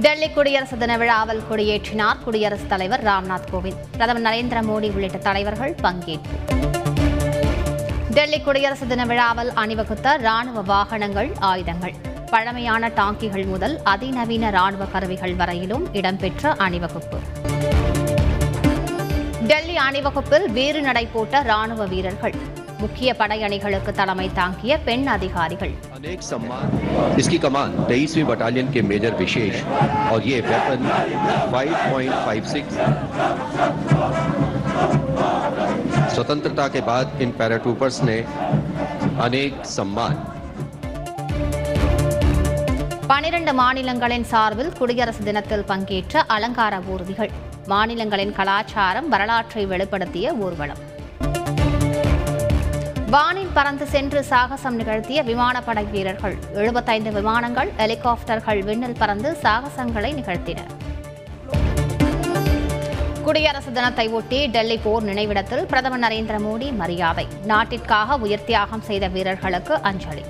டெல்லி 0.00 0.30
குடியரசு 0.30 0.78
தின 0.78 0.96
விழாவில் 0.96 1.42
கொடியேற்றினார் 1.50 2.22
குடியரசுத் 2.24 2.68
தலைவர் 2.68 3.04
ராம்நாத் 3.04 3.46
கோவிந்த். 3.52 3.82
பிரதமர் 3.92 4.32
நரேந்திர 4.32 4.58
மோடி 4.70 4.92
உள்ளிட்ட 4.94 5.18
தலைவர்கள் 5.18 5.74
பங்கேற்பு. 5.82 6.36
டெல்லி 8.10 8.40
குடியரசு 8.40 8.86
தின 8.86 9.04
விழாவில் 9.04 9.50
அணிவகுத்த 9.50 10.16
ராணுவ 10.16 10.60
வாகனங்கள் 10.60 11.32
ஆயுதங்கள். 11.38 11.94
பழமையான 12.30 12.88
டாங்கிகள் 12.88 13.46
முதல் 13.46 13.80
அதிநவீன 13.84 14.50
ராணுவ 14.50 14.84
கருவிகள் 14.84 15.34
வரையிலும் 15.34 15.94
இடம்பெற்ற 15.94 16.52
அணிவகுப்பு. 16.52 17.18
டெல்லி 19.46 19.76
அணிவகுப்பில் 19.76 20.50
வீறு 20.50 20.82
நடை 20.82 21.06
போட்ட 21.06 21.42
ராணுவ 21.42 21.84
வீரர்கள். 21.84 22.34
முக்கிய 22.81 23.09
படையணிகளுக்கு 23.19 23.91
தலைமை 23.93 24.27
தாங்கிய 24.37 24.77
பெண் 24.85 25.07
அதிகாரிகள் 25.15 25.73
अनेक 25.97 26.21
सम्मान 26.23 26.67
इसकी 27.17 27.37
कमान 27.37 27.85
तेईसवीं 27.89 28.23
बटालियन 28.25 28.71
के 28.71 28.81
मेजर 28.83 29.15
विशेष 29.17 29.61
और 30.11 30.23
ये 30.23 30.39
वेपन 30.47 30.79
5.56 31.51 32.63
स्वतंत्रता 36.13 36.67
के 36.67 36.81
बाद 36.81 37.17
इन 37.21 37.31
पैराट्रूपर्स 37.39 38.03
ने 38.03 38.25
अनेक 39.21 39.53
सम्मान 39.71 40.17
பனிரண்டு 43.11 43.53
மாநிலங்களின் 43.53 44.25
சார்பில் 44.25 44.73
குடியரசு 44.77 45.23
தினத்தில் 45.23 45.63
பங்கேற்ற 45.63 46.23
அலங்கார 46.35 46.81
ஊர்திகள் 46.93 47.31
மாநிலங்களின் 47.67 48.33
கலாச்சாரம் 48.37 49.09
வரலாற்றை 49.09 49.65
வெளிப்படுத்திய 49.65 50.35
ஊர்வலம் 50.45 50.77
வானில் 53.10 53.52
பறந்து 53.54 53.86
சென்று 53.86 54.22
சாகசம் 54.22 54.74
நிகழ்த்திய 54.74 55.22
விமானப்படை 55.22 55.84
வீரர்கள். 55.90 56.36
எழுபத்தைந்து 56.54 57.12
விமானங்கள் 57.12 57.70
ஹெலிகாப்டர்கள் 57.76 58.62
விண்ணில் 58.64 58.96
பறந்து 58.98 59.36
சாகசங்களை 59.42 60.10
நிகழ்த்தின. 60.12 60.60
குடியரசு 63.22 63.72
தினத்தை 63.72 64.08
ஒட்டி 64.08 64.46
டெல்லி 64.46 64.78
போர் 64.78 65.02
நினைவிடத்தில் 65.02 65.64
பிரதமர் 65.66 66.00
நரேந்திர 66.00 66.38
மோடி 66.46 66.72
மரியாதை. 66.72 67.26
நாட்டிற்காக 67.46 68.18
உயிர்த்தியாகம் 68.18 68.82
செய்த 68.82 69.06
வீரர்களுக்கு 69.08 69.82
அஞ்சலி. 69.82 70.24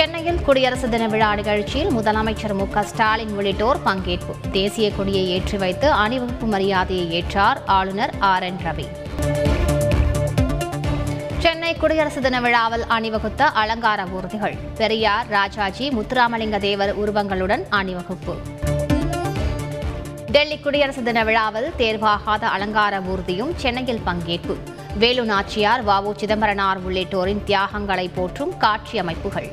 சென்னையில் 0.00 0.42
குடியரசு 0.42 0.88
தின 0.88 1.08
விழா 1.08 1.34
நிகழ்ச்சியில் 1.34 1.90
முதலமைச்சர் 1.90 2.54
மு 2.54 2.82
ஸ்டாலின் 2.82 3.30
உள்ளிட்டோர் 3.30 3.78
பங்கேற்பு. 3.86 4.34
தேசிய 4.52 4.92
கொடியை 4.92 5.28
ஏற்றி 5.28 5.56
வைத்து 5.56 5.90
அணிவகுப்பு 5.90 6.46
மரியாதையை 6.46 7.06
ஏற்றார் 7.10 7.58
ஆளுநர் 7.66 8.12
ஆர் 8.18 8.42
என் 8.42 8.56
ரவி. 8.64 8.86
சென்னை 11.38 11.76
குடியரசு 11.76 12.20
தின 12.20 12.40
விழாவில் 12.40 12.84
அணிவகுத்த 12.88 13.44
அலங்கார 13.44 14.04
ஊர்திகள் 14.04 14.56
பெரியார் 14.76 15.26
ராஜாஜி 15.28 15.88
முத்துராமலிங்க 15.88 16.58
தேவர் 16.58 16.94
உருவங்களுடன் 16.94 17.66
அணிவகுப்பு. 17.70 18.36
டெல்லி 20.30 20.58
குடியரசு 20.58 21.02
தின 21.02 21.24
விழாவில் 21.24 21.70
தேர்வாகாத 21.76 22.46
அலங்கார 22.46 22.98
ஊர்தியும் 22.98 23.54
சென்னையில் 23.56 24.04
பங்கேற்பு. 24.06 24.56
வேலு 24.94 25.24
நாச்சியார் 25.24 25.84
வ 25.84 26.02
உ 26.02 26.12
சிதம்பரனார் 26.16 26.78
உள்ளிட்டோரின் 26.86 27.44
தியாகங்களை 27.44 28.08
போற்றும் 28.08 28.56
காட்சி 28.56 28.98
அமைப்புகள். 28.98 29.50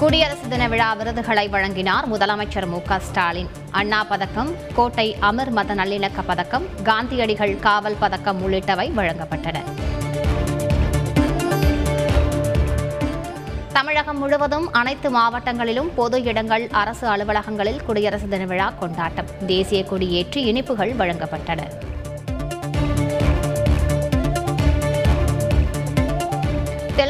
குடியரசு 0.00 0.48
தின 0.48 0.68
விழா 0.68 0.88
விருதுகளை 0.92 1.48
வழங்கினார் 1.48 2.06
முதலமைச்சர் 2.12 2.66
மு 2.66 2.78
க 2.82 2.98
ஸ்டாலின். 2.98 3.48
அண்ணா 3.70 4.04
பதக்கம் 4.04 4.50
கோட்டை 4.74 5.16
அமர் 5.20 5.50
மத 5.50 5.74
நல்லிணக்க 5.74 6.22
பதக்கம் 6.26 6.66
காந்தியடிகள் 6.82 7.54
காவல் 7.58 7.96
பதக்கம் 7.98 8.40
உள்ளிட்டவை 8.46 8.86
வழங்கப்பட்டன. 8.98 9.62
தமிழகம் 13.72 14.18
முழுவதும் 14.18 14.72
அனைத்து 14.72 15.10
மாவட்டங்களிலும் 15.18 15.90
பொது 15.94 16.22
இடங்கள் 16.22 16.68
அரசு 16.82 17.06
அலுவலகங்களில் 17.08 17.82
குடியரசு 17.86 18.28
தின 18.28 18.44
விழா 18.44 18.70
கொண்டாட்டம். 18.70 19.26
தேசிய 19.46 19.84
கொடியேற்றி 19.90 20.42
இனிப்புகள் 20.52 20.94
வழங்கப்பட்டன. 20.94 21.62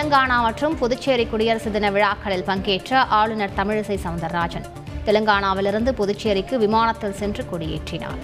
தெலுங்கானா 0.06 0.41
மற்றும் 0.41 0.78
புதுச்சேரி 0.78 1.27
குடியரசு 1.27 1.71
தின 1.71 1.91
விழாக்களில் 1.91 2.44
பங்கேற்ற 2.44 2.99
ஆளுநர் 3.05 3.55
தமிழிசை 3.56 3.97
சவுந்தரராஜன். 4.05 4.67
தெலுங்கானாவிலிருந்து 5.06 5.93
புதுச்சேரிக்கு 5.93 6.59
விமானத்தில் 6.59 7.12
சென்று 7.12 7.44
கொடியேற்றினார். 7.53 8.21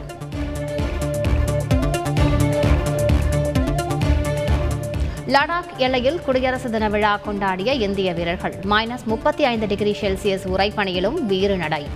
லடாக் 5.26 5.76
எல்லையில் 5.76 6.20
குடியரசு 6.20 6.70
தின 6.70 6.88
விழா 6.88 7.18
கொண்டாடிய 7.26 7.72
இந்திய 7.86 8.12
வீரர்கள் 8.12 8.54
மைனஸ் 8.70 9.04
முப்பத்தி 9.04 9.44
ஐந்து 9.44 9.66
டிகிரி 9.66 9.96
செல்சியஸ் 10.00 10.46
உரைப்பணியிலும் 10.56 11.20
வீறு 11.26 11.56
நடை. 11.56 11.86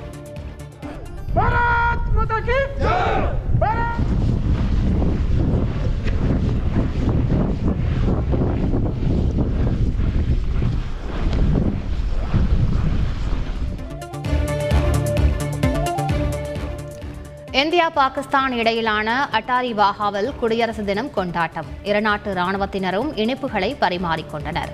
இந்தியா 17.61 17.91
பாகிஸ்தான் 17.91 18.53
இடையிலான 18.53 19.29
அட்டாரி 19.33 19.71
வாகாவில் 19.73 20.31
குடியரசு 20.41 20.85
தினம் 20.85 21.11
கொண்டாட்டம். 21.11 21.69
இருநாட்டு 21.85 22.31
ராணுவத்தினரும் 22.39 23.11
இனிப்புகளை 23.23 23.71
பரிமாறிக்கொண்டனர். 23.81 24.73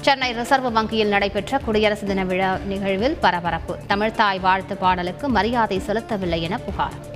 சென்னை 0.00 0.32
ரிசர்வ் 0.32 0.72
வங்கியில் 0.72 1.08
நடைபெற்ற 1.08 1.58
குடியரசு 1.58 2.06
தின 2.06 2.24
விழா 2.24 2.56
நிகழ்வில் 2.66 3.16
பரபரப்பு. 3.20 3.76
தமிழ்தாய் 3.88 4.40
வாழ்த்து 4.40 4.76
பாடலுக்கு 4.76 5.28
மரியாதை 5.28 5.82
செலுத்தவில்லை 5.86 6.40
என 6.40 6.58
புகார். 6.58 7.07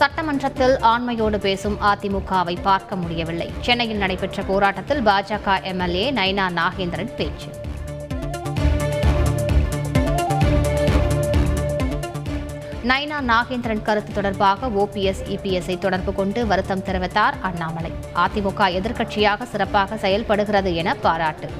சட்டமன்றத்தில் 0.00 0.74
ஆண்மையோடு 0.78 1.38
பேசும் 1.38 1.76
அதிமுகவை 1.80 2.54
பார்க்க 2.62 2.96
முடியவில்லை. 2.96 3.48
சென்னையில் 3.60 3.96
நடைபெற்ற 3.96 4.42
போராட்டத்தில் 4.42 5.02
பாஜக 5.06 5.62
எம்எல்ஏ 5.62 6.12
நைனா 6.12 6.46
நாகேந்திரன் 6.58 7.14
பேச்சு. 7.14 7.48
நைனா 12.90 13.18
நாகேந்திரன் 13.32 13.82
கருத்து 13.82 14.12
தொடர்பாக 14.12 14.68
ஓபிஎஸ் 14.68 15.22
இபிஎஸ்ஐ 15.28 15.78
தொடர்பு 15.78 16.12
கொண்டு 16.12 16.46
வருத்தம் 16.46 16.84
தெரிவித்தார் 16.84 17.36
அண்ணாமலை. 17.40 17.92
அதிமுக 18.14 18.70
எதிர்க்கட்சியாக 18.78 19.42
சிறப்பாக 19.42 19.96
செயல்படுகிறது 19.96 20.74
என 20.74 20.94
பாராட்டு. 20.94 21.50